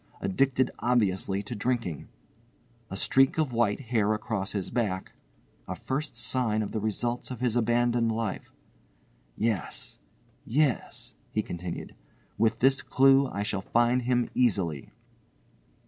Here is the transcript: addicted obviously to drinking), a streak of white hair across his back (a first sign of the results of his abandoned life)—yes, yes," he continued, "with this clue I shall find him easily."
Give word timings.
addicted 0.19 0.71
obviously 0.79 1.43
to 1.43 1.53
drinking), 1.53 2.07
a 2.89 2.97
streak 2.97 3.37
of 3.37 3.53
white 3.53 3.79
hair 3.81 4.15
across 4.15 4.53
his 4.53 4.71
back 4.71 5.11
(a 5.67 5.75
first 5.75 6.15
sign 6.15 6.63
of 6.63 6.71
the 6.71 6.79
results 6.79 7.29
of 7.29 7.39
his 7.39 7.55
abandoned 7.55 8.11
life)—yes, 8.11 9.99
yes," 10.43 11.13
he 11.29 11.43
continued, 11.43 11.93
"with 12.35 12.57
this 12.61 12.81
clue 12.81 13.27
I 13.27 13.43
shall 13.43 13.61
find 13.61 14.01
him 14.01 14.27
easily." 14.33 14.89